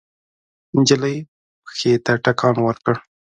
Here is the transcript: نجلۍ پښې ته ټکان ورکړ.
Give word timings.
نجلۍ 0.75 1.15
پښې 1.65 1.91
ته 2.05 2.13
ټکان 2.23 2.55
ورکړ. 2.67 2.95